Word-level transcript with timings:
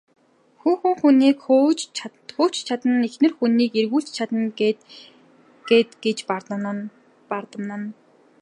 Хүүхэн 0.59 0.93
хүнийг 1.01 1.37
хөөж 1.47 1.79
ч 2.55 2.57
чадна, 2.67 2.93
эхнэр 3.07 3.33
хүнийг 3.39 3.71
эргүүлж 3.81 4.07
ч 4.09 4.13
чадна 4.17 4.41
гээд 5.69 5.89
гэж 6.03 6.17
бардамнана. 7.29 7.77